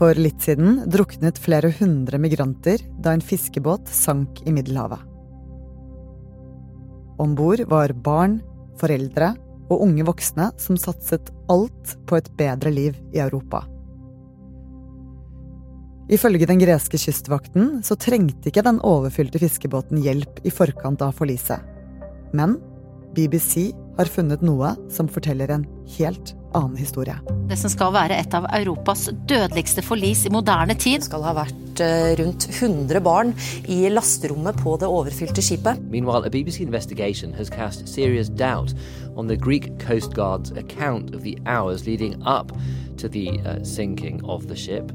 For 0.00 0.16
litt 0.16 0.40
siden 0.40 0.78
druknet 0.88 1.36
flere 1.36 1.68
hundre 1.76 2.16
migranter 2.16 2.80
da 3.04 3.12
en 3.12 3.20
fiskebåt 3.20 3.90
sank 3.92 4.40
i 4.48 4.54
Middelhavet. 4.56 5.02
Om 7.20 7.34
bord 7.36 7.60
var 7.68 7.92
barn, 7.92 8.38
foreldre 8.80 9.34
og 9.68 9.84
unge 9.84 10.06
voksne 10.08 10.46
som 10.56 10.78
satset 10.80 11.28
alt 11.52 11.92
på 12.08 12.16
et 12.16 12.32
bedre 12.40 12.72
liv 12.72 12.96
i 13.12 13.20
Europa. 13.20 13.60
Ifølge 16.10 16.48
den 16.48 16.64
greske 16.64 16.98
kystvakten 16.98 17.82
så 17.84 17.94
trengte 18.00 18.48
ikke 18.48 18.64
den 18.66 18.80
overfylte 18.80 19.38
fiskebåten 19.38 20.00
hjelp 20.00 20.40
i 20.48 20.50
forkant 20.50 21.04
av 21.04 21.12
forliset. 21.20 21.60
Men 22.32 22.56
BBC 23.12 23.68
har 24.00 24.08
funnet 24.08 24.40
noe 24.40 24.72
som 24.88 25.12
forteller 25.12 25.52
en 25.52 25.68
helt 25.98 26.32
annen 26.54 26.76
historie. 26.80 27.16
Det 27.50 27.58
som 27.58 27.72
skal 27.72 27.92
være 27.94 28.18
et 28.20 28.34
av 28.36 28.46
Europas 28.54 29.08
dødeligste 29.30 29.82
forlis 29.82 30.24
i 30.26 30.32
moderne 30.34 30.76
tid. 30.78 31.00
Det 31.00 31.08
skal 31.08 31.24
ha 31.26 31.34
vært 31.38 31.82
eh, 31.82 32.12
rundt 32.20 32.46
100 32.50 33.02
barn 33.04 33.34
i 33.70 33.82
lasterommet 33.92 34.58
på 34.62 34.76
det 34.80 34.90
overfylte 34.90 35.44
skipet. 35.44 35.82
Meanwhile, 35.90 36.26
a 36.26 36.32
BBC 36.32 36.60
investigation 36.64 37.34
has 37.38 37.50
cast 37.50 37.88
serious 37.88 38.28
doubt 38.28 38.74
on 39.16 39.28
the 39.28 39.36
Greek 39.36 39.72
Coast 39.82 40.14
Guard's 40.14 40.54
account 40.56 41.14
of 41.14 41.22
the 41.22 41.36
hours 41.46 41.86
leading 41.86 42.20
up 42.26 42.52
to 42.98 43.08
the 43.08 43.40
uh, 43.46 43.62
sinking 43.64 44.22
of 44.24 44.46
the 44.48 44.56
ship. 44.56 44.92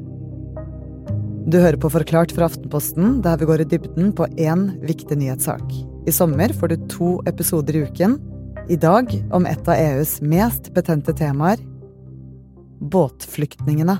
Du 1.45 1.59
hører 1.61 1.77
på 1.77 1.91
Forklart 1.93 2.31
fra 2.33 2.47
Aftenposten, 2.49 3.19
der 3.21 3.37
vi 3.37 3.45
går 3.45 3.61
i 3.61 3.67
dybden 3.69 4.13
på 4.17 4.25
én 4.41 4.71
viktig 4.81 5.13
nyhetssak. 5.19 5.61
I 6.09 6.13
sommer 6.13 6.49
får 6.53 6.71
du 6.71 6.87
to 6.89 7.09
episoder 7.29 7.77
i 7.77 7.83
uken. 7.85 8.17
I 8.65 8.75
dag 8.81 9.11
om 9.29 9.45
et 9.45 9.67
av 9.69 9.77
EUs 9.77 10.15
mest 10.25 10.71
betente 10.73 11.13
temaer 11.13 11.59
båtflyktningene. 12.81 13.93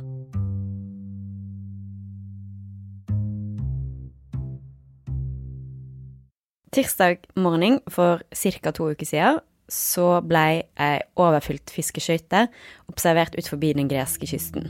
Tirsdag 6.73 7.27
morgen 7.37 7.77
for 7.93 8.23
ca. 8.33 8.71
to 8.73 8.89
uker 8.89 9.05
siden 9.05 9.37
så 9.69 10.07
ble 10.25 10.65
ei 10.81 10.97
overfylt 11.13 11.69
fiskeskøyte 11.69 12.47
observert 12.89 13.37
ut 13.37 13.51
forbi 13.53 13.75
den 13.77 13.85
greske 13.93 14.25
kysten. 14.25 14.65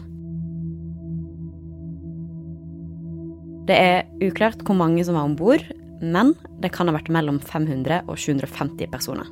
Det 3.71 3.79
er 3.79 4.03
uklart 4.19 4.59
hvor 4.67 4.75
mange 4.75 5.07
som 5.07 5.15
var 5.15 5.31
om 5.31 5.39
bord, 5.39 5.63
men 6.03 6.35
det 6.59 6.75
kan 6.75 6.91
ha 6.91 6.99
vært 6.99 7.15
mellom 7.15 7.39
500 7.39 8.03
og 8.11 8.19
750 8.19 8.91
personer. 8.91 9.31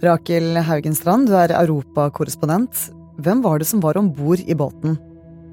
Rakel 0.00 0.56
Haugenstrand, 0.64 1.28
du 1.28 1.34
er 1.36 1.52
europakorrespondent. 1.52 2.86
Hvem 3.20 3.42
var 3.44 3.60
det 3.60 3.66
som 3.68 3.82
var 3.84 3.98
om 4.00 4.06
bord 4.16 4.40
i 4.40 4.54
båten? 4.56 4.94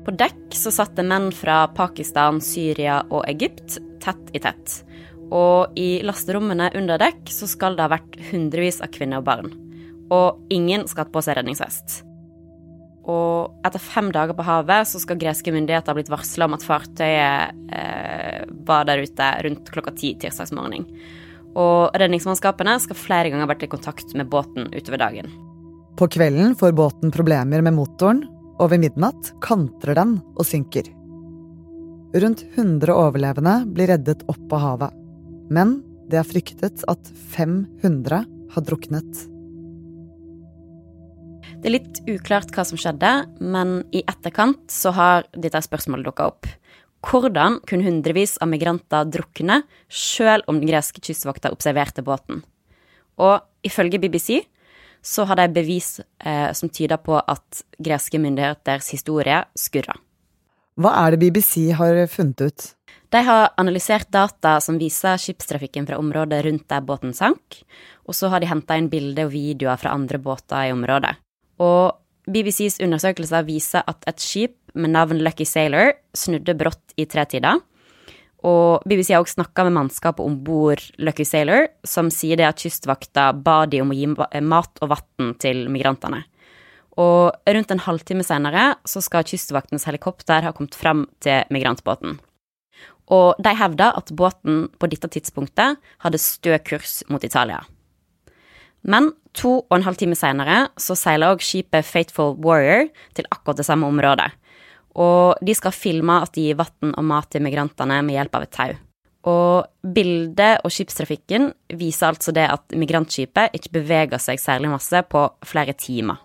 På 0.06 0.14
dekk 0.16 0.56
så 0.56 0.72
satt 0.72 0.94
det 0.96 1.04
menn 1.04 1.34
fra 1.36 1.66
Pakistan, 1.76 2.40
Syria 2.40 3.02
og 3.12 3.26
Egypt 3.28 3.76
tett 4.00 4.32
i 4.32 4.40
tett. 4.40 4.78
Og 5.36 5.76
i 5.76 6.00
lasterommene 6.08 6.70
under 6.80 7.02
dekk 7.02 7.28
så 7.36 7.50
skal 7.52 7.76
det 7.76 7.84
ha 7.84 7.92
vært 7.98 8.16
hundrevis 8.30 8.80
av 8.80 8.94
kvinner 8.96 9.20
og 9.20 9.28
barn. 9.28 9.52
Og 10.16 10.40
ingen 10.48 10.88
skal 10.88 11.04
ha 11.04 11.12
på 11.12 11.26
seg 11.28 11.42
redningsvest. 11.42 12.00
Og 13.04 13.68
etter 13.68 13.84
fem 13.84 14.14
dager 14.16 14.36
på 14.36 14.48
havet 14.48 14.88
så 14.88 15.04
skal 15.04 15.20
greske 15.20 15.52
myndigheter 15.52 15.92
ha 15.92 16.00
blitt 16.00 16.12
varsla 16.12 16.48
om 16.48 16.56
at 16.56 16.64
fartøyet 16.64 17.68
eh, 17.76 18.44
var 18.68 18.88
der 18.88 19.04
ute 19.04 19.32
rundt 19.44 19.76
klokka 19.76 19.92
ti 20.00 20.16
tirsdagsmorgen. 20.24 20.88
Og 21.58 21.98
redningsmannskapene 21.98 22.78
skal 22.84 23.00
flere 23.00 23.32
ganger 23.32 23.48
ha 23.48 23.52
vært 23.52 23.66
i 23.66 23.72
kontakt 23.72 24.14
med 24.18 24.30
båten 24.30 24.70
utover 24.76 25.02
dagen. 25.02 25.32
På 25.98 26.06
kvelden 26.14 26.54
får 26.58 26.76
båten 26.78 27.14
problemer 27.14 27.64
med 27.66 27.74
motoren, 27.74 28.22
og 28.58 28.72
ved 28.72 28.84
midnatt 28.86 29.32
kantrer 29.42 29.98
den 29.98 30.18
og 30.38 30.46
synker. 30.46 30.86
Rundt 32.18 32.44
100 32.56 32.94
overlevende 32.94 33.56
blir 33.74 33.90
reddet 33.92 34.24
opp 34.30 34.54
av 34.54 34.64
havet. 34.64 35.02
Men 35.54 35.80
det 36.10 36.22
er 36.22 36.30
fryktet 36.30 36.86
at 36.90 37.10
500 37.34 38.24
har 38.54 38.66
druknet. 38.66 39.26
Det 41.58 41.70
er 41.70 41.74
litt 41.74 42.00
uklart 42.06 42.54
hva 42.54 42.64
som 42.68 42.80
skjedde, 42.80 43.12
men 43.42 43.82
i 43.96 44.04
etterkant 44.06 44.70
så 44.72 44.94
har 44.94 45.28
dette 45.34 45.62
spørsmålet 45.66 46.08
dukka 46.08 46.30
opp. 46.30 46.50
Hvordan 47.06 47.60
kunne 47.70 47.86
hundrevis 47.86 48.38
av 48.42 48.50
migranter 48.52 49.08
drukne 49.10 49.62
sjøl 49.88 50.44
om 50.50 50.60
den 50.60 50.70
greske 50.72 51.02
kystvakta 51.04 51.52
observerte 51.54 52.04
båten? 52.06 52.42
Og 53.22 53.42
ifølge 53.66 54.00
BBC 54.02 54.42
så 55.06 55.28
har 55.30 55.40
de 55.40 55.48
bevis 55.54 56.00
eh, 56.00 56.52
som 56.58 56.70
tyder 56.74 57.00
på 57.00 57.16
at 57.20 57.62
greske 57.80 58.20
myndigheters 58.20 58.90
historie 58.92 59.44
skurrer. 59.58 59.96
Hva 60.78 60.94
er 61.06 61.14
det 61.14 61.22
BBC 61.22 61.72
har 61.78 62.04
funnet 62.12 62.42
ut? 62.42 62.66
De 63.14 63.22
har 63.24 63.54
analysert 63.58 64.10
data 64.12 64.58
som 64.62 64.78
viser 64.78 65.18
skipstrafikken 65.22 65.88
fra 65.88 65.98
området 66.02 66.42
rundt 66.46 66.68
der 66.70 66.84
båten 66.84 67.16
sank, 67.16 67.62
og 68.06 68.18
så 68.18 68.30
har 68.34 68.44
de 68.44 68.50
henta 68.50 68.76
inn 68.78 68.90
bilder 68.92 69.30
og 69.30 69.34
videoer 69.34 69.80
fra 69.80 69.94
andre 69.96 70.20
båter 70.22 70.68
i 70.68 70.74
området. 70.76 71.16
Og 71.64 71.96
BBCs 72.28 72.82
undersøkelser 72.84 73.48
viser 73.48 73.88
at 73.88 74.04
et 74.12 74.22
skip 74.22 74.67
med 74.78 74.94
navn 74.94 75.20
Lucky 75.24 75.46
Sailor 75.46 75.96
snudde 76.16 76.56
brått 76.58 76.96
i 76.98 77.06
tretida. 77.10 77.58
Og 78.46 78.86
BBC 78.86 79.12
har 79.16 79.24
også 79.24 79.40
snakka 79.40 79.66
med 79.66 79.76
mannskapet 79.80 80.24
om 80.24 80.38
bord 80.46 80.84
Lucky 81.02 81.26
Sailor, 81.26 81.68
som 81.84 82.12
sier 82.14 82.38
det 82.38 82.46
at 82.48 82.62
kystvakta 82.62 83.32
ba 83.34 83.64
de 83.66 83.82
om 83.82 83.92
å 83.92 83.98
gi 83.98 84.08
mat 84.46 84.84
og 84.84 84.94
vann 84.94 85.34
til 85.42 85.66
migrantene. 85.74 86.24
Og 86.98 87.34
rundt 87.46 87.74
en 87.74 87.84
halvtime 87.86 88.26
senere 88.26 88.72
så 88.90 89.02
skal 89.06 89.26
kystvaktens 89.28 89.86
helikopter 89.90 90.46
ha 90.46 90.54
kommet 90.54 90.78
fram 90.78 91.06
til 91.22 91.46
migrantbåten. 91.54 92.18
Og 93.14 93.38
de 93.40 93.54
hevda 93.56 93.92
at 93.96 94.12
båten 94.12 94.66
på 94.78 94.90
dette 94.92 95.10
tidspunktet 95.14 95.78
hadde 96.04 96.22
stø 96.22 96.58
kurs 96.66 97.02
mot 97.10 97.24
Italia. 97.24 97.62
Men 98.88 99.12
to 99.38 99.62
og 99.68 99.78
en 99.78 99.86
halv 99.86 100.00
time 100.00 100.18
senere 100.18 100.68
så 100.80 100.96
seiler 100.98 101.36
òg 101.36 101.44
skipet 101.44 101.86
Fateful 101.86 102.36
Warrior 102.44 102.88
til 103.18 103.30
akkurat 103.32 103.60
det 103.60 103.68
samme 103.68 103.88
området. 103.90 104.30
Og 104.98 105.40
de 105.46 105.54
skal 105.58 105.76
filme 105.76 106.20
at 106.24 106.34
de 106.34 106.48
gir 106.48 106.58
vann 106.58 106.94
og 106.94 107.06
mat 107.06 107.30
til 107.32 107.44
migrantene 107.46 108.02
med 108.06 108.18
hjelp 108.18 108.38
av 108.38 108.46
et 108.48 108.54
tau. 108.58 108.76
Og 109.28 109.92
bildet 109.96 110.64
og 110.64 110.72
skipstrafikken 110.72 111.52
viser 111.78 112.10
altså 112.10 112.34
det 112.36 112.48
at 112.50 112.78
migrantskipet 112.80 113.58
ikke 113.58 113.76
beveger 113.82 114.22
seg 114.24 114.40
særlig 114.42 114.72
masse 114.72 115.02
på 115.12 115.26
flere 115.46 115.76
timer. 115.78 116.22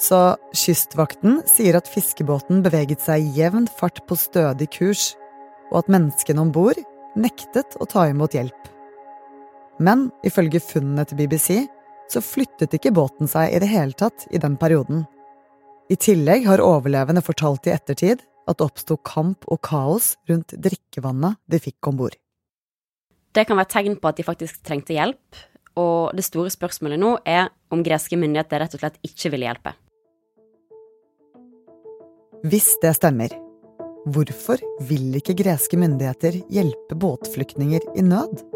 Så 0.00 0.34
Kystvakten 0.50 1.38
sier 1.46 1.78
at 1.78 1.88
fiskebåten 1.88 2.64
beveget 2.64 3.04
seg 3.04 3.22
i 3.22 3.36
jevn 3.38 3.68
fart 3.78 4.00
på 4.08 4.18
stødig 4.18 4.66
kurs, 4.74 5.12
og 5.70 5.84
at 5.84 5.92
menneskene 5.94 6.42
om 6.42 6.50
bord 6.54 6.80
nektet 7.14 7.76
å 7.78 7.86
ta 7.86 8.08
imot 8.10 8.34
hjelp. 8.34 8.70
Men 9.78 10.08
ifølge 10.26 10.62
funnene 10.62 11.06
til 11.06 11.18
BBC 11.22 11.64
så 12.10 12.20
flyttet 12.22 12.74
ikke 12.76 12.92
båten 12.94 13.30
seg 13.30 13.54
i 13.54 13.60
det 13.62 13.70
hele 13.70 13.94
tatt 13.96 14.26
i 14.34 14.40
den 14.42 14.58
perioden. 14.60 15.04
I 15.92 15.96
tillegg 16.00 16.46
har 16.48 16.62
overlevende 16.64 17.20
fortalt 17.24 17.66
i 17.68 17.74
ettertid 17.74 18.22
at 18.48 18.56
det 18.56 18.64
oppsto 18.64 18.96
kamp 19.04 19.44
og 19.52 19.60
kaos 19.64 20.14
rundt 20.30 20.54
drikkevannet 20.56 21.36
de 21.50 21.60
fikk 21.60 21.90
om 21.90 21.98
bord. 21.98 22.16
Det 23.34 23.44
kan 23.48 23.58
være 23.58 23.72
tegn 23.74 23.98
på 24.00 24.08
at 24.08 24.16
de 24.16 24.24
faktisk 24.24 24.62
trengte 24.64 24.96
hjelp, 24.96 25.40
og 25.76 26.14
det 26.16 26.24
store 26.24 26.52
spørsmålet 26.54 27.00
nå 27.02 27.16
er 27.28 27.50
om 27.74 27.82
greske 27.84 28.16
myndigheter 28.16 28.62
rett 28.62 28.76
og 28.76 28.84
slett 28.84 29.00
ikke 29.04 29.32
vil 29.34 29.44
hjelpe. 29.48 29.74
Hvis 32.48 32.74
det 32.80 32.94
stemmer, 32.96 33.32
hvorfor 34.08 34.60
vil 34.88 35.18
ikke 35.18 35.36
greske 35.36 35.80
myndigheter 35.80 36.40
hjelpe 36.52 36.96
båtflyktninger 36.96 37.92
i 37.96 38.04
nød? 38.06 38.53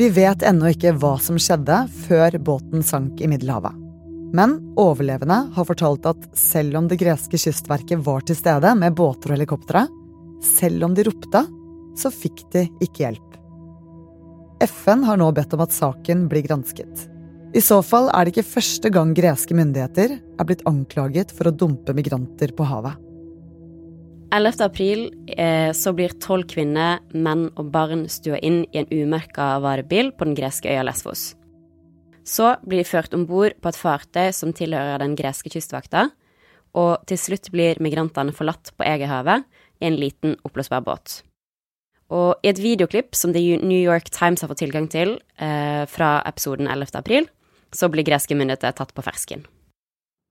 Vi 0.00 0.06
vet 0.16 0.40
ennå 0.48 0.70
ikke 0.72 0.94
hva 0.96 1.18
som 1.20 1.36
skjedde 1.36 1.76
før 2.06 2.38
båten 2.40 2.80
sank 2.80 3.18
i 3.20 3.26
Middelhavet. 3.28 3.74
Men 4.32 4.54
overlevende 4.80 5.36
har 5.52 5.66
fortalt 5.68 6.06
at 6.08 6.22
selv 6.40 6.78
om 6.78 6.86
det 6.88 6.96
greske 7.02 7.36
kystverket 7.36 8.00
var 8.06 8.24
til 8.24 8.38
stede 8.38 8.70
med 8.80 8.96
båter 8.96 9.28
og 9.28 9.36
helikoptre, 9.36 9.82
selv 10.40 10.86
om 10.86 10.94
de 10.96 11.04
ropte, 11.04 11.42
så 12.00 12.08
fikk 12.14 12.46
de 12.54 12.62
ikke 12.80 13.02
hjelp. 13.04 13.36
FN 14.64 15.04
har 15.04 15.20
nå 15.20 15.28
bedt 15.36 15.52
om 15.58 15.66
at 15.66 15.76
saken 15.76 16.24
blir 16.32 16.48
gransket. 16.48 17.04
I 17.52 17.60
så 17.60 17.82
fall 17.84 18.08
er 18.08 18.24
det 18.24 18.32
ikke 18.32 18.52
første 18.54 18.94
gang 18.96 19.12
greske 19.12 19.52
myndigheter 19.58 20.16
er 20.16 20.48
blitt 20.48 20.64
anklaget 20.70 21.36
for 21.36 21.50
å 21.50 21.56
dumpe 21.60 21.92
migranter 21.92 22.56
på 22.56 22.72
havet. 22.72 22.96
11. 24.32 24.60
april 24.62 25.08
eh, 25.26 25.72
så 25.74 25.90
blir 25.92 26.14
tolv 26.22 26.46
kvinner, 26.50 27.00
menn 27.10 27.48
og 27.58 27.72
barn 27.74 28.04
stua 28.06 28.38
inn 28.38 28.62
i 28.70 28.78
en 28.78 28.90
umerka 28.92 29.56
varebil 29.62 30.12
på 30.14 30.28
den 30.28 30.36
greske 30.38 30.70
øya 30.70 30.84
Lesvos. 30.86 31.32
Så 32.22 32.52
blir 32.62 32.84
de 32.84 32.86
ført 32.86 33.14
om 33.16 33.24
bord 33.26 33.56
på 33.58 33.72
et 33.72 33.80
fartøy 33.80 34.30
som 34.36 34.54
tilhører 34.54 35.02
den 35.02 35.16
greske 35.18 35.50
kystvakta, 35.50 36.10
og 36.78 37.02
til 37.10 37.18
slutt 37.18 37.50
blir 37.50 37.82
migrantene 37.82 38.34
forlatt 38.36 38.70
på 38.78 38.86
Egerhavet 38.86 39.42
i 39.82 39.90
en 39.90 39.98
liten 39.98 40.38
oppblåsbar 40.46 40.86
båt. 40.86 41.20
Og 42.14 42.38
i 42.46 42.50
et 42.52 42.62
videoklipp 42.62 43.18
som 43.18 43.34
The 43.34 43.58
New 43.58 43.78
York 43.78 44.12
Times 44.14 44.42
har 44.42 44.50
fått 44.50 44.62
tilgang 44.62 44.86
til 44.90 45.16
eh, 45.42 45.86
fra 45.90 46.20
episoden 46.26 46.70
11. 46.70 46.94
april, 47.02 47.26
så 47.74 47.90
blir 47.90 48.06
greske 48.06 48.38
myndigheter 48.38 48.78
tatt 48.78 48.94
på 48.94 49.02
fersken. 49.02 49.42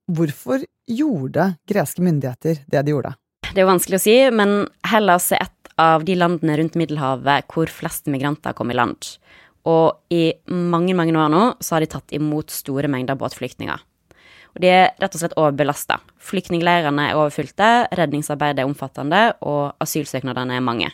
Hvorfor 0.08 0.64
gjorde 0.88 1.56
greske 1.68 2.04
myndigheter 2.04 2.64
det 2.64 2.88
de 2.88 2.96
gjorde? 2.96 3.20
Det 3.50 3.58
er 3.58 3.66
jo 3.66 3.72
vanskelig 3.72 3.98
å 3.98 4.04
si, 4.04 4.16
men 4.30 4.52
Hellas 4.86 5.32
er 5.34 5.48
et 5.48 5.72
av 5.82 6.04
de 6.06 6.14
landene 6.18 6.58
rundt 6.60 6.76
Middelhavet 6.78 7.48
hvor 7.50 7.72
flest 7.74 8.10
migranter 8.12 8.54
kom 8.54 8.70
i 8.70 8.78
land. 8.78 9.16
Og 9.70 9.98
i 10.14 10.30
mange, 10.54 10.94
mange 10.98 11.16
år 11.18 11.32
nå 11.34 11.44
så 11.64 11.76
har 11.76 11.84
de 11.84 11.90
tatt 11.90 12.14
imot 12.16 12.54
store 12.54 12.90
mengder 12.92 13.18
båtflyktninger. 13.18 13.82
Og 14.54 14.62
de 14.62 14.70
er 14.70 14.86
rett 15.02 15.16
og 15.16 15.22
slett 15.22 15.38
overbelasta. 15.38 16.00
Flyktningleirene 16.30 17.10
er 17.10 17.18
overfylte, 17.18 17.88
redningsarbeidet 17.98 18.64
er 18.64 18.70
omfattende, 18.70 19.22
og 19.42 19.74
asylsøknadene 19.82 20.58
er 20.58 20.66
mange. 20.66 20.92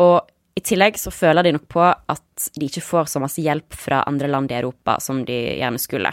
Og 0.00 0.20
i 0.54 0.62
tillegg 0.64 0.98
så 1.00 1.12
føler 1.14 1.46
de 1.46 1.54
nok 1.56 1.66
på 1.72 1.84
at 1.84 2.50
de 2.54 2.68
ikke 2.68 2.84
får 2.84 3.08
så 3.12 3.22
masse 3.24 3.42
hjelp 3.42 3.76
fra 3.78 4.02
andre 4.08 4.28
land 4.30 4.52
i 4.52 4.58
Europa 4.58 4.98
som 5.02 5.24
de 5.26 5.38
gjerne 5.58 5.80
skulle. 5.80 6.12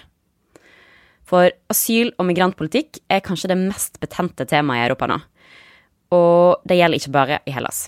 For 1.27 1.51
asyl- 1.71 2.15
og 2.19 2.27
migrantpolitikk 2.27 3.03
er 3.11 3.23
kanskje 3.23 3.53
det 3.53 3.59
mest 3.59 3.99
betente 4.03 4.47
temaet 4.49 4.81
i 4.81 4.87
Europa 4.89 5.07
nå. 5.11 5.19
Og 6.11 6.61
det 6.67 6.77
gjelder 6.79 6.99
ikke 6.99 7.15
bare 7.15 7.39
i 7.47 7.55
Hellas. 7.55 7.85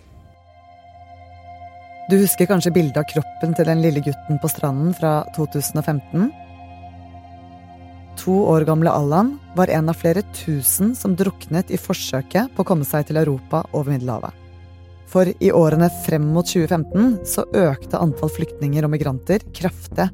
Du 2.09 2.17
husker 2.19 2.47
kanskje 2.49 2.73
bildet 2.75 2.99
av 2.99 3.07
kroppen 3.07 3.53
til 3.55 3.67
den 3.67 3.83
lille 3.83 4.03
gutten 4.03 4.39
på 4.41 4.49
stranden 4.51 4.91
fra 4.97 5.21
2015? 5.37 6.31
To 8.23 8.35
år 8.51 8.65
gamle 8.67 8.91
Allan 8.91 9.37
var 9.55 9.71
en 9.71 9.89
av 9.89 9.97
flere 9.99 10.23
tusen 10.35 10.93
som 10.95 11.15
druknet 11.15 11.71
i 11.71 11.79
forsøket 11.79 12.51
på 12.53 12.63
å 12.63 12.67
komme 12.67 12.87
seg 12.87 13.07
til 13.07 13.19
Europa 13.23 13.63
over 13.71 13.95
Middelhavet. 13.95 14.35
For 15.13 15.29
i 15.29 15.51
årene 15.53 15.89
frem 16.03 16.27
mot 16.33 16.47
2015 16.49 17.23
så 17.29 17.45
økte 17.53 18.01
antall 18.01 18.31
flyktninger 18.33 18.85
og 18.85 18.93
migranter 18.95 19.45
kraftig. 19.55 20.09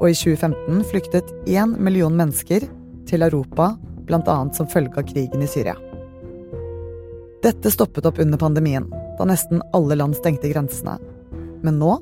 Og 0.00 0.08
i 0.10 0.16
2015 0.18 0.84
flyktet 0.90 1.32
én 1.46 1.76
million 1.78 2.14
mennesker 2.16 2.66
til 3.08 3.24
Europa, 3.24 3.74
bl.a. 4.04 4.38
som 4.56 4.68
følge 4.68 4.98
av 4.98 5.08
krigen 5.08 5.44
i 5.44 5.50
Syria. 5.50 5.78
Dette 7.44 7.68
stoppet 7.70 8.06
opp 8.08 8.18
under 8.18 8.38
pandemien, 8.40 8.86
da 9.18 9.24
nesten 9.28 9.60
alle 9.76 9.98
land 10.00 10.16
stengte 10.16 10.48
grensene. 10.48 10.94
Men 11.60 11.76
nå 11.76 11.98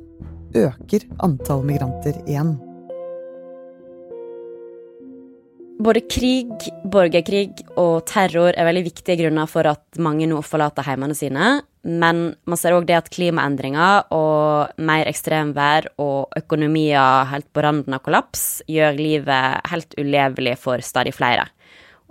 øker 0.54 1.02
antall 1.26 1.64
migranter 1.66 2.14
igjen. 2.28 2.52
Både 5.82 6.04
krig, 6.06 6.52
borgerkrig 6.86 7.64
og 7.74 8.04
terror 8.06 8.54
er 8.54 8.68
veldig 8.68 8.84
viktige 8.86 9.16
grunner 9.24 9.50
for 9.50 9.66
at 9.66 9.98
mange 9.98 10.28
nå 10.30 10.38
forlater 10.46 10.86
heimene 10.86 11.16
sine. 11.18 11.48
Men 11.82 12.20
man 12.46 12.60
ser 12.60 12.76
òg 12.76 12.86
det 12.86 13.00
at 13.00 13.10
klimaendringer 13.10 14.12
og 14.14 14.78
mer 14.78 15.10
ekstremvær 15.10 15.88
og 16.04 16.38
økonomier 16.38 17.26
helt 17.32 17.50
på 17.50 17.66
randen 17.66 17.98
av 17.98 18.04
kollaps 18.06 18.62
gjør 18.70 18.94
livet 19.00 19.72
helt 19.72 19.98
ulevelig 19.98 20.54
for 20.62 20.86
stadig 20.86 21.16
flere. 21.18 21.48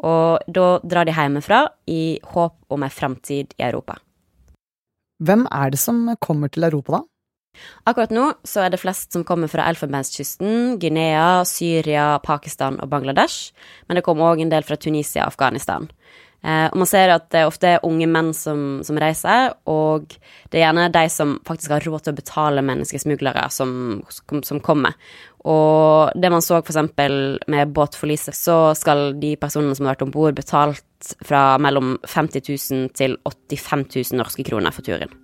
Og 0.02 0.42
da 0.50 0.80
drar 0.82 1.06
de 1.06 1.14
hjemmefra 1.14 1.66
i 1.90 2.20
håp 2.34 2.58
om 2.74 2.84
ei 2.86 2.90
framtid 2.94 3.54
i 3.58 3.66
Europa. 3.68 4.00
Hvem 5.22 5.46
er 5.54 5.74
det 5.74 5.80
som 5.80 6.08
kommer 6.20 6.50
til 6.50 6.66
Europa, 6.66 6.98
da? 6.98 7.04
Akkurat 7.86 8.14
nå 8.16 8.30
så 8.48 8.64
er 8.64 8.72
det 8.72 8.80
flest 8.82 9.12
som 9.14 9.26
kommer 9.28 9.52
fra 9.52 9.68
Elfenbenskysten, 9.70 10.80
Guinea, 10.82 11.44
Syria, 11.46 12.16
Pakistan 12.24 12.80
og 12.82 12.90
Bangladesh, 12.90 13.52
men 13.88 14.00
det 14.00 14.06
kommer 14.08 14.32
òg 14.32 14.42
en 14.42 14.54
del 14.54 14.66
fra 14.66 14.80
Tunisia 14.80 15.26
og 15.26 15.36
Afghanistan. 15.36 15.90
Eh, 16.42 16.68
og 16.72 16.78
man 16.82 16.90
ser 16.90 17.14
at 17.14 17.28
det 17.34 17.44
ofte 17.46 17.76
er 17.76 17.84
unge 17.86 18.08
menn 18.10 18.32
som, 18.34 18.82
som, 18.86 18.98
reiser, 19.02 19.54
og 19.70 20.16
det 20.50 20.60
er 20.60 20.66
gjerne 20.66 20.88
de 20.94 21.04
som 21.14 21.36
faktisk 21.48 21.76
har 21.76 21.86
råd 21.86 22.06
til 22.06 22.16
å 22.16 22.20
betale 22.22 22.66
menneskesmuglere, 22.66 23.46
som, 23.54 24.02
som 24.10 24.64
kommer. 24.66 24.98
Og 25.46 26.14
det 26.18 26.34
man 26.34 26.44
så 26.46 26.60
f.eks. 26.62 26.82
med 27.50 27.74
båtforliset, 27.76 28.38
så 28.38 28.60
skal 28.78 29.12
de 29.22 29.36
personene 29.42 29.78
som 29.78 29.86
har 29.86 29.96
vært 29.96 30.06
om 30.08 30.14
bord, 30.14 30.38
betalt 30.38 31.14
fra 31.26 31.58
mellom 31.62 31.96
50 32.06 32.46
000 32.50 32.94
til 32.98 33.18
85 33.26 33.90
000 34.14 34.22
norske 34.22 34.46
kroner 34.46 34.74
for 34.74 34.86
turen. 34.86 35.21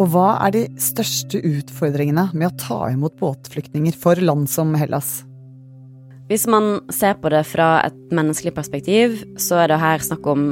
Og 0.00 0.08
hva 0.14 0.38
er 0.46 0.54
de 0.54 0.62
største 0.80 1.42
utfordringene 1.44 2.30
med 2.32 2.48
å 2.48 2.56
ta 2.56 2.78
imot 2.88 3.18
båtflyktninger 3.20 3.92
for 4.00 4.16
land 4.24 4.48
som 4.48 4.72
Hellas? 4.80 5.20
Hvis 6.30 6.46
man 6.48 6.78
ser 6.94 7.18
på 7.20 7.28
det 7.32 7.42
fra 7.50 7.82
et 7.84 7.98
menneskelig 8.14 8.54
perspektiv, 8.56 9.18
så 9.36 9.60
er 9.60 9.68
det 9.68 9.80
her 9.82 10.00
snakk 10.06 10.24
om 10.30 10.46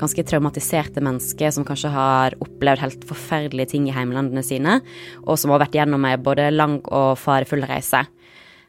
ganske 0.00 0.24
traumatiserte 0.28 1.00
mennesker 1.04 1.52
som 1.54 1.64
kanskje 1.64 1.92
har 1.94 2.36
opplevd 2.44 2.84
helt 2.84 3.08
forferdelige 3.08 3.72
ting 3.72 3.88
i 3.88 3.96
heimlandene 3.96 4.44
sine, 4.44 4.80
og 5.24 5.40
som 5.40 5.54
har 5.54 5.64
vært 5.64 5.80
gjennom 5.80 6.04
ei 6.08 6.16
både 6.20 6.50
lang 6.52 6.80
og 6.84 7.16
farefull 7.20 7.64
reise. 7.68 8.02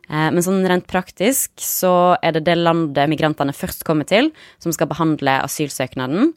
Eh, 0.08 0.30
men 0.32 0.44
sånn 0.46 0.64
rent 0.68 0.88
praktisk 0.92 1.60
så 1.60 2.16
er 2.24 2.38
det 2.38 2.46
det 2.48 2.60
landet 2.60 3.12
migrantene 3.12 3.56
først 3.56 3.84
kommer 3.88 4.08
til, 4.08 4.32
som 4.64 4.76
skal 4.76 4.92
behandle 4.92 5.42
asylsøknaden 5.44 6.36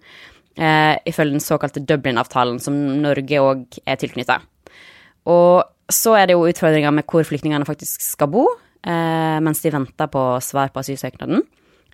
eh, 0.57 0.97
ifølge 1.09 1.37
den 1.37 1.45
såkalte 1.45 1.83
Dublin-avtalen, 1.85 2.61
som 2.63 2.77
Norge 3.03 3.41
òg 3.43 3.79
er 3.85 4.01
tilknytta. 4.01 4.41
Og 5.31 5.65
så 5.93 6.15
er 6.19 6.29
det 6.29 6.37
jo 6.37 6.47
utfordringer 6.49 6.93
med 6.95 7.07
hvor 7.09 7.27
flyktningene 7.27 7.67
faktisk 7.69 8.03
skal 8.05 8.31
bo 8.33 8.47
eh, 8.85 9.39
mens 9.45 9.61
de 9.65 9.73
venter 9.75 10.11
på 10.13 10.23
svar 10.45 10.73
på 10.73 10.83
asylsøknaden. 10.83 11.45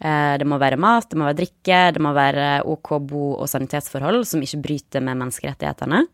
Eh, 0.01 0.35
det 0.41 0.47
må 0.49 0.59
være 0.61 0.81
mat, 0.81 1.09
det 1.11 1.19
må 1.19 1.29
være 1.29 1.41
drikke, 1.43 1.81
det 1.97 2.03
må 2.03 2.15
være 2.17 2.63
OK 2.69 2.95
bo- 3.05 3.37
og 3.37 3.51
sanitetsforhold 3.51 4.25
som 4.29 4.43
ikke 4.45 4.63
bryter 4.65 5.05
med 5.05 5.19
menneskerettighetene. 5.21 6.05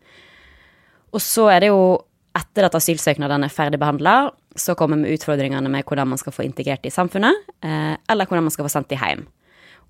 Og 1.15 1.23
så 1.23 1.47
er 1.53 1.63
det 1.63 1.71
jo, 1.71 1.95
etter 2.37 2.67
at 2.67 2.75
asylsøknadene 2.77 3.47
er 3.47 3.53
ferdig 3.53 3.79
behandla, 3.81 4.29
så 4.57 4.75
kommer 4.77 4.99
vi 5.01 5.15
utfordringene 5.15 5.69
med 5.71 5.85
hvordan 5.87 6.11
man 6.11 6.19
skal 6.21 6.35
få 6.35 6.45
integrert 6.45 6.85
i 6.85 6.93
samfunnet, 6.93 7.47
eh, 7.63 7.95
eller 8.09 8.27
hvordan 8.27 8.49
man 8.49 8.53
skal 8.53 8.67
få 8.67 8.73
sendt 8.73 8.91
de 8.91 8.99
hjem. 8.99 9.25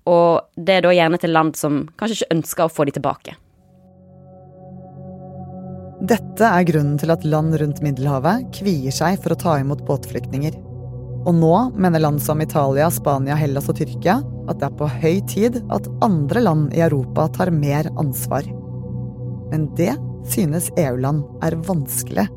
Og 0.06 0.46
det 0.56 0.78
er 0.78 0.86
da 0.86 0.94
gjerne 0.94 1.18
til 1.20 1.34
land 1.34 1.56
som 1.58 1.84
kanskje 1.98 2.20
ikke 2.20 2.36
ønsker 2.36 2.66
å 2.66 2.72
få 2.72 2.86
de 2.88 2.94
tilbake. 2.98 3.34
Dette 5.98 6.46
er 6.46 6.66
grunnen 6.68 6.98
til 7.00 7.10
at 7.10 7.24
land 7.26 7.56
rundt 7.58 7.82
Middelhavet 7.82 8.46
kvier 8.54 8.94
seg 8.94 9.18
for 9.18 9.34
å 9.34 9.40
ta 9.40 9.56
imot 9.58 9.82
båtflyktninger. 9.88 10.54
Og 11.26 11.34
nå 11.34 11.54
mener 11.74 12.00
land 12.04 12.22
som 12.22 12.40
Italia, 12.40 12.86
Spania, 12.94 13.34
Hellas 13.36 13.66
og 13.68 13.80
Tyrkia 13.80 14.20
at 14.48 14.60
det 14.60 14.68
er 14.68 14.76
på 14.78 14.88
høy 14.88 15.18
tid 15.28 15.58
at 15.74 15.88
andre 16.04 16.44
land 16.46 16.76
i 16.76 16.84
Europa 16.86 17.26
tar 17.34 17.50
mer 17.52 17.90
ansvar. 18.00 18.46
Men 19.50 19.66
det 19.76 19.92
synes 20.28 20.70
EU-land 20.78 21.24
er 21.44 21.58
vanskelig. 21.66 22.28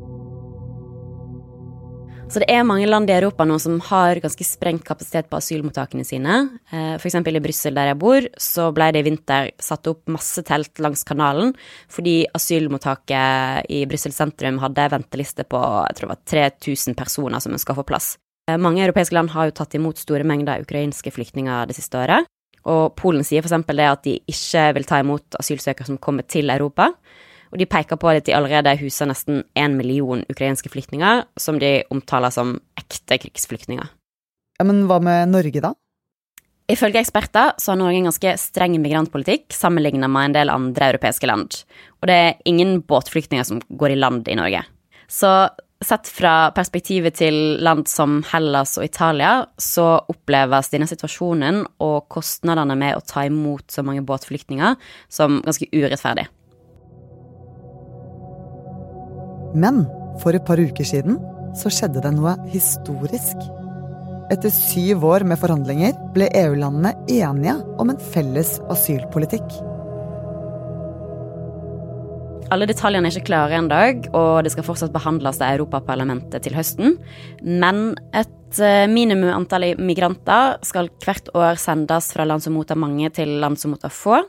Så 2.32 2.40
det 2.40 2.46
er 2.48 2.62
mange 2.64 2.86
land 2.88 3.10
i 3.10 3.12
Europa 3.12 3.44
nå 3.44 3.58
som 3.60 3.74
har 3.90 4.16
ganske 4.24 4.44
sprengt 4.48 4.86
kapasitet 4.88 5.26
på 5.28 5.36
asylmottakene 5.36 6.04
sine. 6.08 6.36
Eh, 6.72 6.94
F.eks. 6.96 7.18
i 7.28 7.42
Brussel, 7.44 7.76
der 7.76 7.90
jeg 7.90 7.98
bor, 8.00 8.28
så 8.40 8.70
ble 8.72 8.86
det 8.94 9.02
i 9.02 9.04
vinter 9.10 9.50
satt 9.60 9.90
opp 9.90 10.08
masse 10.14 10.40
telt 10.48 10.80
langs 10.80 11.04
kanalen 11.04 11.52
fordi 11.92 12.22
asylmottaket 12.32 13.68
i 13.68 13.82
Brussel 13.90 14.14
sentrum 14.16 14.62
hadde 14.62 14.86
venteliste 14.94 15.44
på 15.44 15.60
jeg 15.60 15.98
tror 15.98 16.06
det 16.06 16.14
var 16.14 16.22
3000 16.32 16.96
personer 16.96 17.44
som 17.44 17.52
ønska 17.52 17.76
å 17.76 17.82
få 17.82 17.84
plass. 17.92 18.14
Eh, 18.48 18.56
mange 18.56 18.80
europeiske 18.86 19.18
land 19.18 19.34
har 19.36 19.50
jo 19.50 19.58
tatt 19.60 19.76
imot 19.76 20.00
store 20.00 20.24
mengder 20.24 20.64
ukrainske 20.64 21.12
flyktninger 21.12 21.68
det 21.68 21.76
siste 21.76 22.00
året. 22.00 22.24
Og 22.64 22.94
Polen 22.96 23.28
sier 23.28 23.44
f.eks. 23.44 23.60
det 23.76 23.90
at 23.90 24.08
de 24.08 24.16
ikke 24.32 24.70
vil 24.78 24.88
ta 24.88 25.04
imot 25.04 25.36
asylsøkere 25.36 25.90
som 25.90 26.00
kommer 26.00 26.24
til 26.24 26.48
Europa. 26.48 26.94
Og 27.52 27.60
de 27.60 27.68
peker 27.68 28.00
på 28.00 28.08
at 28.08 28.26
de 28.26 28.34
allerede 28.36 28.78
huser 28.80 29.08
nesten 29.10 29.42
én 29.58 29.76
million 29.76 30.24
ukrainske 30.32 30.72
flyktninger, 30.72 31.26
som 31.36 31.60
de 31.60 31.82
omtaler 31.92 32.32
som 32.32 32.56
ekte 32.80 33.20
krigsflyktninger. 33.26 33.90
Ja, 34.58 34.64
Men 34.64 34.86
hva 34.88 35.00
med 35.02 35.28
Norge, 35.28 35.60
da? 35.60 35.74
Ifølge 36.70 37.02
eksperter 37.02 37.58
så 37.60 37.72
har 37.72 37.80
Norge 37.80 37.98
en 37.98 38.08
ganske 38.08 38.36
streng 38.40 38.78
migrantpolitikk 38.80 39.52
sammenlignet 39.52 40.08
med 40.10 40.30
en 40.30 40.36
del 40.36 40.52
andre 40.52 40.92
europeiske 40.94 41.28
land. 41.28 41.58
Og 42.00 42.08
det 42.08 42.16
er 42.16 42.38
ingen 42.48 42.80
båtflyktninger 42.86 43.44
som 43.44 43.60
går 43.68 43.92
i 43.92 43.98
land 43.98 44.30
i 44.30 44.38
Norge. 44.38 44.62
Så 45.10 45.50
sett 45.82 46.08
fra 46.08 46.52
perspektivet 46.54 47.18
til 47.18 47.58
land 47.60 47.88
som 47.90 48.20
Hellas 48.30 48.76
og 48.78 48.86
Italia, 48.86 49.42
så 49.58 49.98
oppleves 50.08 50.70
denne 50.72 50.88
situasjonen 50.88 51.64
og 51.82 52.06
kostnadene 52.12 52.78
med 52.78 52.96
å 52.96 53.04
ta 53.04 53.26
imot 53.26 53.74
så 53.74 53.84
mange 53.84 54.04
båtflyktninger 54.06 54.78
som 55.12 55.42
ganske 55.44 55.68
urettferdig. 55.74 56.28
Men 59.54 59.84
for 60.22 60.36
et 60.36 60.44
par 60.46 60.60
uker 60.60 60.86
siden 60.86 61.18
så 61.58 61.72
skjedde 61.72 62.02
det 62.04 62.14
noe 62.16 62.36
historisk. 62.52 63.36
Etter 64.32 64.52
syv 64.54 65.04
år 65.04 65.26
med 65.28 65.40
forhandlinger 65.40 65.96
ble 66.14 66.30
EU-landene 66.44 66.94
enige 67.10 67.58
om 67.82 67.92
en 67.92 68.00
felles 68.14 68.56
asylpolitikk. 68.72 69.60
Alle 72.52 72.66
detaljene 72.68 73.08
er 73.08 73.16
ikke 73.16 73.30
klare 73.30 73.56
ennå, 73.56 73.80
og 74.12 74.42
det 74.44 74.52
skal 74.52 74.66
fortsatt 74.66 74.92
behandles 74.92 75.38
av 75.40 75.54
Europaparlamentet 75.54 76.44
til 76.44 76.56
høsten. 76.56 76.98
Men 77.40 77.94
et 78.12 78.60
eh, 78.60 78.84
minimum 78.92 79.32
antall 79.32 79.70
migranter 79.80 80.58
skal 80.66 80.90
hvert 81.00 81.30
år 81.38 81.56
sendes 81.60 82.10
fra 82.12 82.26
land 82.28 82.44
som 82.44 82.56
mottar 82.56 82.76
mange, 82.80 83.08
til 83.16 83.38
land 83.40 83.56
som 83.60 83.72
mottar 83.72 83.94
få. 83.96 84.20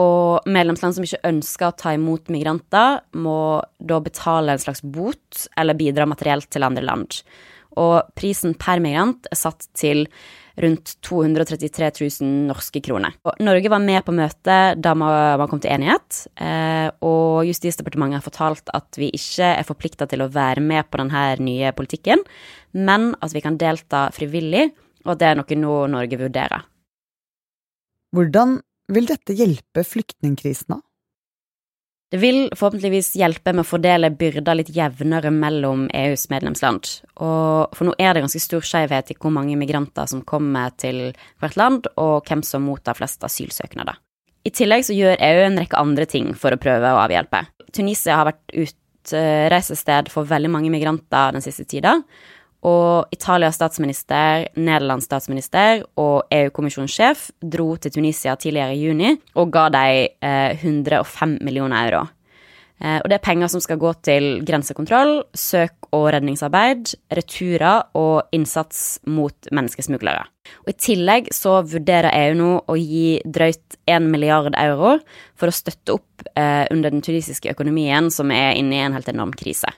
Og 0.00 0.46
medlemsland 0.48 0.96
som 0.96 1.04
ikke 1.04 1.24
ønsker 1.28 1.68
å 1.68 1.76
ta 1.76 1.92
imot 1.96 2.30
migranter, 2.32 3.02
må 3.12 3.60
da 3.76 3.98
betale 4.00 4.54
en 4.54 4.62
slags 4.62 4.80
bot 4.80 5.46
eller 5.58 5.76
bidra 5.76 6.06
materielt 6.08 6.48
til 6.52 6.64
andre 6.64 6.84
land. 6.86 7.20
Og 7.80 8.14
prisen 8.16 8.54
per 8.60 8.80
migrant 8.84 9.28
er 9.32 9.38
satt 9.38 9.68
til 9.76 10.06
rundt 10.60 10.94
233 11.00 11.88
000 12.20 12.32
norske 12.50 12.82
kroner. 12.84 13.14
Og 13.24 13.38
Norge 13.40 13.70
var 13.72 13.80
med 13.80 14.02
på 14.04 14.12
møtet 14.16 14.80
da 14.84 14.92
man 14.98 15.46
kom 15.48 15.62
til 15.62 15.72
enighet, 15.72 16.26
eh, 16.36 16.88
og 17.00 17.46
Justisdepartementet 17.48 18.20
har 18.20 18.26
fortalt 18.26 18.72
at 18.76 19.00
vi 19.00 19.08
ikke 19.16 19.54
er 19.54 19.68
forplikta 19.68 20.08
til 20.10 20.24
å 20.24 20.30
være 20.32 20.64
med 20.64 20.90
på 20.90 21.00
denne 21.00 21.24
nye 21.40 21.72
politikken, 21.76 22.20
men 22.76 23.14
at 23.24 23.32
vi 23.32 23.44
kan 23.44 23.56
delta 23.60 24.10
frivillig, 24.12 24.68
og 25.08 25.16
det 25.18 25.30
er 25.30 25.40
noe 25.40 25.58
nå 25.62 25.78
Norge 25.94 26.20
vurderer. 26.20 26.68
Hvordan 28.12 28.58
vil 28.96 29.08
dette 29.08 29.36
hjelpe 29.36 29.84
flyktningkrisen, 29.86 30.76
da? 30.76 30.80
Det 32.12 32.18
vil 32.20 32.50
forhåpentligvis 32.52 33.14
hjelpe 33.16 33.54
med 33.54 33.64
å 33.64 33.68
fordele 33.70 34.10
byrder 34.12 34.58
litt 34.58 34.70
jevnere 34.76 35.30
mellom 35.32 35.86
EUs 35.96 36.26
medlemsland. 36.28 36.90
Og 37.24 37.72
for 37.72 37.88
nå 37.88 37.94
er 37.96 38.12
det 38.12 38.26
ganske 38.26 38.42
stor 38.44 38.66
skjevhet 38.68 39.14
i 39.14 39.16
hvor 39.16 39.32
mange 39.32 39.56
migranter 39.56 40.10
som 40.10 40.20
kommer 40.28 40.74
til 40.76 41.14
hvert 41.40 41.56
land, 41.56 41.88
og 41.96 42.28
hvem 42.28 42.44
som 42.44 42.66
mottar 42.68 42.98
flest 42.98 43.24
asylsøknader. 43.24 43.96
I 44.44 44.52
tillegg 44.52 44.84
så 44.84 44.92
gjør 44.92 45.16
EU 45.24 45.40
en 45.46 45.56
rekke 45.62 45.80
andre 45.80 46.04
ting 46.10 46.34
for 46.36 46.52
å 46.52 46.60
prøve 46.60 46.92
å 46.92 47.00
avhjelpe. 47.06 47.46
Tunisia 47.72 48.20
har 48.20 48.28
vært 48.28 48.56
utreisested 48.60 50.12
for 50.12 50.28
veldig 50.28 50.52
mange 50.52 50.74
migranter 50.74 51.32
den 51.32 51.44
siste 51.44 51.64
tida, 51.64 51.96
og 52.62 53.10
Italias 53.14 53.56
statsminister, 53.58 54.46
Nederlands 54.54 55.08
statsminister 55.08 55.82
og 55.98 56.30
EU-kommisjonssjef 56.30 57.30
dro 57.42 57.74
til 57.82 57.94
Tunisia 57.96 58.36
tidligere 58.38 58.76
i 58.76 58.82
juni 58.84 59.14
og 59.34 59.50
ga 59.54 59.68
dem 59.74 60.18
eh, 60.22 60.62
105 60.62 61.40
millioner 61.42 61.88
euro. 61.88 62.04
Eh, 62.82 62.98
og 62.98 63.08
det 63.10 63.18
er 63.18 63.24
penger 63.24 63.50
som 63.50 63.62
skal 63.62 63.80
gå 63.82 63.92
til 64.06 64.28
grensekontroll, 64.46 65.24
søk- 65.34 65.90
og 65.92 66.08
redningsarbeid, 66.14 66.94
returer 67.18 67.90
og 67.98 68.30
innsats 68.34 69.00
mot 69.06 69.50
menneskesmuglere. 69.54 70.24
Og 70.64 70.72
I 70.72 70.78
tillegg 70.86 71.30
så 71.34 71.60
vurderer 71.66 72.14
EU 72.14 72.38
nå 72.38 72.50
å 72.66 72.78
gi 72.78 73.20
drøyt 73.26 73.78
1 73.90 74.08
milliard 74.10 74.54
euro 74.58 74.96
for 75.38 75.50
å 75.50 75.54
støtte 75.54 75.98
opp 75.98 76.26
eh, 76.34 76.66
under 76.70 76.94
den 76.94 77.04
tunisiske 77.04 77.52
økonomien, 77.52 78.10
som 78.10 78.30
er 78.34 78.54
inne 78.58 78.78
i 78.78 78.84
en 78.86 78.96
helt 78.96 79.10
enorm 79.10 79.34
krise. 79.36 79.70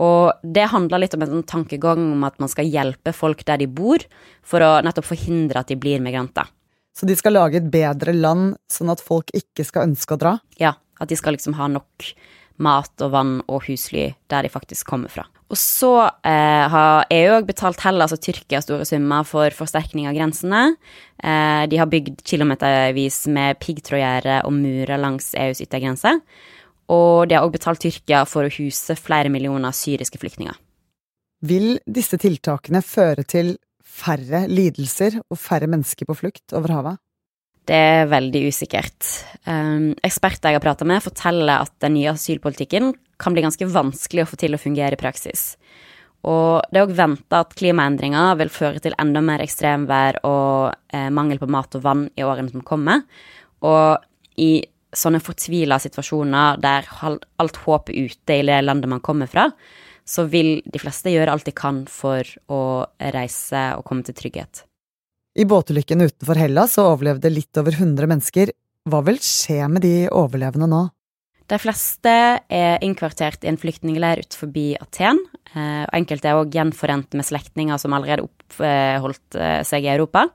Og 0.00 0.32
det 0.56 0.70
handler 0.72 1.02
litt 1.02 1.14
om 1.16 1.24
en 1.24 1.34
sånn 1.34 1.48
tankegang 1.48 2.00
om 2.14 2.24
at 2.24 2.38
man 2.40 2.50
skal 2.50 2.68
hjelpe 2.68 3.12
folk 3.16 3.44
der 3.48 3.60
de 3.60 3.68
bor, 3.68 4.02
for 4.40 4.64
å 4.64 4.72
nettopp 4.84 5.10
forhindre 5.12 5.60
at 5.60 5.72
de 5.72 5.76
blir 5.80 6.00
migranter. 6.02 6.48
Så 6.96 7.06
de 7.06 7.16
skal 7.16 7.36
lage 7.36 7.60
et 7.60 7.70
bedre 7.72 8.14
land, 8.16 8.56
sånn 8.70 8.90
at 8.92 9.02
folk 9.04 9.30
ikke 9.36 9.64
skal 9.66 9.90
ønske 9.90 10.16
å 10.16 10.20
dra? 10.20 10.36
Ja, 10.60 10.74
at 11.00 11.12
de 11.12 11.18
skal 11.18 11.36
liksom 11.36 11.56
ha 11.60 11.68
nok 11.70 12.10
mat 12.60 13.04
og 13.04 13.12
vann 13.14 13.36
og 13.48 13.64
husly 13.68 14.10
der 14.28 14.44
de 14.44 14.52
faktisk 14.52 14.88
kommer 14.90 15.12
fra. 15.12 15.24
Og 15.50 15.58
så 15.58 15.94
eh, 16.06 16.66
har 16.70 17.08
EU 17.10 17.32
òg 17.34 17.48
betalt 17.48 17.80
Hellas 17.82 18.12
og 18.14 18.20
Tyrkia 18.22 18.60
store 18.62 18.84
summer 18.86 19.24
for 19.26 19.50
forsterkning 19.56 20.06
av 20.06 20.14
grensene. 20.14 20.76
Eh, 21.18 21.64
de 21.72 21.80
har 21.80 21.90
bygd 21.90 22.20
kilometervis 22.22 23.24
med 23.34 23.58
piggtrådgjerde 23.62 24.42
og 24.46 24.54
murer 24.54 25.00
langs 25.00 25.32
EUs 25.34 25.64
yttergrense 25.64 26.14
og 26.90 27.28
de 27.30 27.36
har 27.36 27.46
også 27.46 27.56
betalt 27.56 27.84
Tyrkia 27.84 28.24
for 28.28 28.46
å 28.46 28.52
huse 28.52 28.96
flere 28.98 29.30
millioner 29.32 29.74
syriske 29.76 30.18
flyktninger. 30.20 30.56
Vil 31.46 31.78
disse 31.88 32.18
tiltakene 32.20 32.82
føre 32.84 33.24
til 33.24 33.54
færre 33.80 34.44
lidelser 34.50 35.20
og 35.22 35.38
færre 35.40 35.70
mennesker 35.70 36.08
på 36.08 36.18
flukt 36.18 36.56
over 36.56 36.74
havet? 36.76 37.00
Det 37.70 37.76
er 37.76 38.10
veldig 38.10 38.42
usikkert. 38.50 39.06
Um, 39.46 39.92
eksperter 40.04 40.50
jeg 40.50 40.58
har 40.58 40.64
prata 40.64 40.86
med, 40.88 41.02
forteller 41.04 41.62
at 41.62 41.72
den 41.84 41.94
nye 41.94 42.12
asylpolitikken 42.14 42.92
kan 43.20 43.36
bli 43.36 43.44
ganske 43.44 43.68
vanskelig 43.70 44.24
å 44.24 44.30
få 44.30 44.38
til 44.40 44.56
å 44.56 44.60
fungere 44.60 44.96
i 44.96 45.00
praksis. 45.00 45.54
Og 46.26 46.66
det 46.68 46.80
er 46.80 46.84
òg 46.88 46.96
venta 46.96 47.44
at 47.44 47.54
klimaendringer 47.56 48.34
vil 48.40 48.52
føre 48.52 48.82
til 48.84 48.96
enda 49.00 49.22
mer 49.24 49.44
ekstremvær 49.44 50.20
og 50.28 50.74
eh, 50.92 51.08
mangel 51.14 51.40
på 51.40 51.48
mat 51.48 51.78
og 51.78 51.84
vann 51.84 52.04
i 52.18 52.26
årene 52.26 52.52
som 52.52 52.64
kommer. 52.66 53.06
Og 53.64 54.02
i 54.40 54.52
sånne 54.96 55.20
fortvila 55.22 55.78
situasjoner 55.82 56.60
der 56.62 56.88
alt 57.00 57.60
håp 57.64 57.92
er 57.92 58.10
ute 58.10 58.40
i 58.40 58.46
det 58.46 58.58
landet 58.64 58.90
man 58.90 59.04
kommer 59.04 59.30
fra, 59.30 59.50
så 60.04 60.26
vil 60.30 60.58
de 60.66 60.80
fleste 60.82 61.12
gjøre 61.12 61.32
alt 61.32 61.46
de 61.46 61.54
kan 61.54 61.84
for 61.90 62.26
å 62.50 62.62
reise 63.14 63.70
og 63.78 63.84
komme 63.86 64.06
til 64.06 64.16
trygghet. 64.18 64.64
I 65.38 65.46
båtulykken 65.46 66.02
utenfor 66.02 66.40
Hellas 66.40 66.74
så 66.74 66.88
overlevde 66.90 67.30
litt 67.30 67.60
over 67.60 67.76
100 67.76 68.10
mennesker. 68.10 68.50
Hva 68.90 69.02
vil 69.06 69.20
skje 69.22 69.62
med 69.70 69.84
de 69.86 69.94
overlevende 70.10 70.66
nå? 70.70 70.88
De 71.50 71.58
fleste 71.58 72.10
er 72.46 72.82
innkvartert 72.86 73.42
i 73.42 73.50
en 73.50 73.58
flyktningleir 73.58 74.22
utenfor 74.22 74.50
Aten. 74.82 75.18
Eh, 75.54 75.82
og 75.82 75.94
enkelte 75.98 76.30
er 76.30 76.38
òg 76.38 76.52
gjenforent 76.54 77.14
med 77.18 77.26
slektninger 77.26 77.78
som 77.78 77.94
allerede 77.94 78.26
oppholdt 78.26 79.38
eh, 79.38 79.62
seg 79.66 79.86
i 79.86 79.90
Europa. 79.90 80.28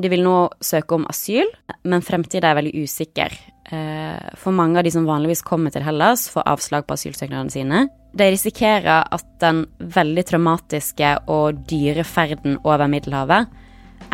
De 0.00 0.08
vil 0.08 0.24
nå 0.24 0.48
søke 0.64 0.96
om 0.96 1.04
asyl, 1.08 1.50
men 1.84 2.04
fremtiden 2.04 2.48
er 2.48 2.56
veldig 2.56 2.86
usikker. 2.86 3.36
Eh, 3.66 4.34
for 4.38 4.54
mange 4.54 4.78
av 4.78 4.84
de 4.86 4.92
som 4.94 5.06
vanligvis 5.08 5.42
kommer 5.42 5.74
til 5.74 5.82
Hellas, 5.82 6.28
får 6.30 6.46
avslag 6.46 6.86
på 6.86 6.94
asylsøknadene 6.94 7.50
sine. 7.50 7.86
De 8.16 8.30
risikerer 8.30 9.08
at 9.12 9.26
den 9.42 9.64
veldig 9.80 10.24
traumatiske 10.30 11.16
og 11.26 11.64
dyre 11.68 12.06
ferden 12.06 12.60
over 12.62 12.86
Middelhavet 12.88 13.50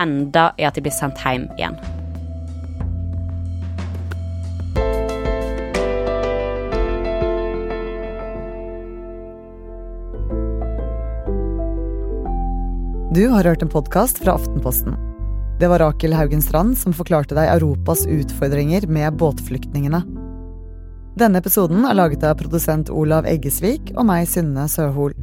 enda 0.01 0.53
i 0.59 0.65
at 0.65 0.79
de 0.79 0.85
blir 0.85 0.95
sendt 0.95 1.21
hjem 1.21 1.51
igjen. 1.59 1.77
Du 13.13 13.27
har 13.29 13.45
hørt 13.45 13.61
en 13.61 13.69
podkast 13.69 14.23
fra 14.25 14.39
Aftenposten. 14.41 15.12
Det 15.63 15.69
var 15.69 15.79
Rakel 15.79 16.13
Haugen 16.13 16.41
Strand 16.43 16.75
som 16.75 16.91
forklarte 16.91 17.37
deg 17.39 17.47
Europas 17.53 18.01
utfordringer 18.11 18.83
med 18.91 19.15
båtflyktningene. 19.21 20.01
Denne 21.15 21.39
episoden 21.39 21.85
er 21.87 21.95
laget 21.95 22.25
av 22.27 22.41
produsent 22.41 22.91
Olav 22.91 23.29
Eggesvik 23.31 23.93
og 23.95 24.09
meg, 24.09 24.27
Synne 24.27 24.65
Søhol. 24.67 25.15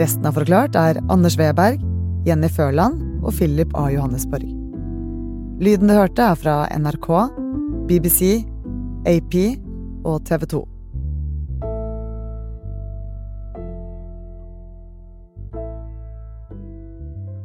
Resten 0.00 0.24
av 0.24 0.40
Forklart 0.40 0.78
er 0.80 1.02
Anders 1.12 1.36
Weberg, 1.36 1.84
Jenny 2.24 2.48
Førland 2.48 3.20
og 3.20 3.36
Philip 3.36 3.76
A. 3.76 3.90
Johannesborg. 3.92 4.48
Lyden 5.60 5.92
du 5.92 5.98
hørte, 5.98 6.32
er 6.32 6.40
fra 6.40 6.56
NRK, 6.72 7.10
BBC, 7.92 8.38
AP 9.04 9.36
og 10.08 10.22
TV 10.32 10.48
2. 10.56 10.64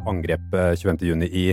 Angrepet 0.08 0.84
25.6 0.84 1.26
i 1.28 1.48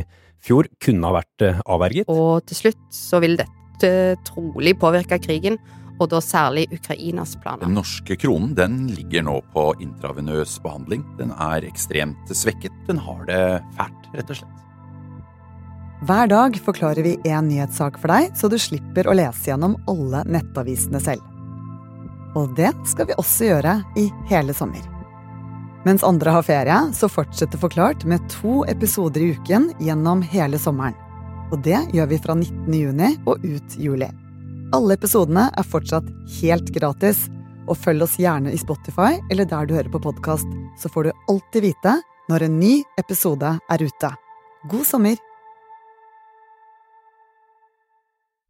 fjor 0.44 0.68
kunne 0.82 1.08
ha 1.08 1.18
vært 1.20 1.46
eh, 1.46 1.62
avverget. 1.64 2.10
Og 2.12 2.44
til 2.48 2.64
slutt 2.64 2.84
så 2.94 3.20
vil 3.24 3.38
dette 3.40 3.90
trolig 4.28 4.76
påvirke 4.80 5.18
krigen, 5.22 5.58
og 6.02 6.10
da 6.10 6.18
særlig 6.22 6.66
Ukrainas 6.74 7.36
planer. 7.38 7.62
Den 7.66 7.76
norske 7.78 8.16
kronen 8.18 8.54
den 8.58 8.80
ligger 8.90 9.22
nå 9.26 9.38
på 9.54 9.68
intravenøs 9.82 10.56
behandling. 10.64 11.04
Den 11.20 11.30
er 11.38 11.66
ekstremt 11.68 12.34
svekket. 12.34 12.74
Den 12.88 12.98
har 13.02 13.22
det 13.30 13.42
fælt, 13.78 14.08
rett 14.16 14.32
og 14.34 14.40
slett. 14.40 14.60
Hver 16.04 16.28
dag 16.28 16.56
forklarer 16.60 17.06
vi 17.06 17.14
én 17.24 17.46
nyhetssak 17.48 18.00
for 18.02 18.12
deg, 18.12 18.34
så 18.36 18.50
du 18.50 18.58
slipper 18.60 19.08
å 19.08 19.14
lese 19.16 19.52
gjennom 19.52 19.78
alle 19.88 20.24
nettavisene 20.26 21.00
selv. 21.00 21.22
Og 22.34 22.50
det 22.58 22.74
skal 22.90 23.08
vi 23.08 23.16
også 23.16 23.52
gjøre 23.52 23.78
i 24.02 24.08
hele 24.28 24.56
sommer. 24.56 24.93
Mens 25.84 26.04
andre 26.04 26.32
har 26.32 26.44
ferie, 26.46 26.76
så 26.96 27.08
fortsetter 27.12 27.60
Forklart 27.60 28.06
med 28.08 28.24
to 28.32 28.62
episoder 28.72 29.20
i 29.20 29.32
uken 29.36 29.68
gjennom 29.84 30.22
hele 30.24 30.58
sommeren. 30.58 30.96
Og 31.52 31.60
det 31.64 31.76
gjør 31.92 32.08
vi 32.08 32.20
fra 32.24 32.36
19. 32.38 32.72
juni 32.72 33.10
og 33.28 33.44
ut 33.44 33.76
juli. 33.76 34.08
Alle 34.74 34.96
episodene 34.96 35.50
er 35.52 35.68
fortsatt 35.68 36.08
helt 36.40 36.72
gratis, 36.74 37.26
og 37.68 37.78
følg 37.80 38.04
oss 38.04 38.16
gjerne 38.20 38.52
i 38.52 38.60
Spotify 38.60 39.20
eller 39.32 39.48
der 39.48 39.68
du 39.68 39.76
hører 39.76 39.92
på 39.92 40.02
podkast, 40.08 40.48
så 40.80 40.90
får 40.92 41.08
du 41.08 41.28
alltid 41.32 41.68
vite 41.70 41.94
når 42.32 42.48
en 42.48 42.58
ny 42.60 42.74
episode 43.00 43.54
er 43.70 43.84
ute. 43.84 44.10
God 44.72 44.88
sommer! 44.88 45.33